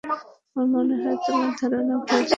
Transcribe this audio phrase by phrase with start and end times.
[0.55, 2.29] আমার মনে হয় তোমার ধারণা ভুল ছিল।